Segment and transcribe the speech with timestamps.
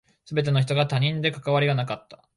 [0.25, 2.23] 全ての人が他人で関わりがなかった。